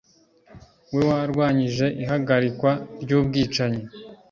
[0.93, 3.81] we warwanyije ihagarikwa ry'ubwicanyi